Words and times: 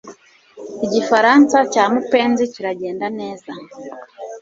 Igifaransa 0.85 1.57
cya 1.73 1.83
mupenzi 1.93 2.43
kiragenda 2.53 3.07
neza 3.19 3.51